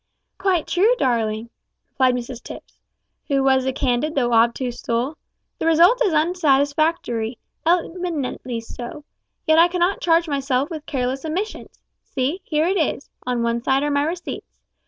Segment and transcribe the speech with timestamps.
[0.39, 1.51] "Quite true, darling,"
[1.91, 2.79] replied Mrs Tipps,
[3.27, 5.15] who was a candid though obtuse soul;
[5.59, 9.03] "the result is unsatisfactory, eminently so;
[9.45, 11.83] yet I cannot charge myself with careless omissions.
[12.03, 14.47] See here it is; on one side are my receipts.